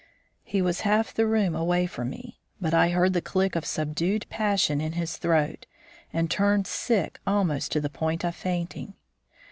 [0.43, 4.25] He was half the room away from me, but I heard the click of subdued
[4.31, 5.67] passion in his throat,
[6.11, 8.95] and turned sick almost to the point of fainting.